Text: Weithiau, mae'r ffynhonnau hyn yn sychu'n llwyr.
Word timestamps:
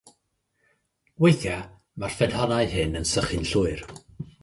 Weithiau, 1.25 1.61
mae'r 1.99 2.17
ffynhonnau 2.17 2.73
hyn 2.75 3.01
yn 3.03 3.09
sychu'n 3.15 3.51
llwyr. 3.55 3.89